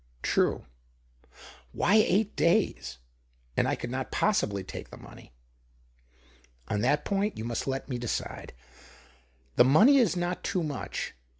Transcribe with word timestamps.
"True. 0.33 0.65
Why 1.73 1.93
eight 1.97 2.35
days? 2.35 2.97
And 3.55 3.67
I 3.67 3.75
could 3.75 3.91
Qot 3.91 4.09
possibly 4.09 4.63
take 4.63 4.89
the 4.89 4.97
money."" 4.97 5.31
On 6.71 6.81
that 6.81 7.05
point 7.05 7.37
you 7.37 7.45
must 7.45 7.67
let 7.67 7.87
me 7.87 7.99
decide. 7.99 8.51
The 9.57 9.63
money 9.63 9.97
is 9.97 10.15
not 10.15 10.43
too 10.43 10.63
much. 10.63 11.13